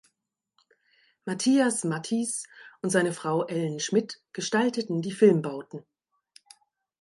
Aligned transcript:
Mathias 1.27 1.83
Matthies 1.83 2.47
und 2.81 2.89
seine 2.89 3.13
Frau 3.13 3.45
Ellen 3.45 3.79
Schmidt 3.79 4.19
gestalteten 4.33 5.03
die 5.03 5.11
Filmbauten. 5.11 5.85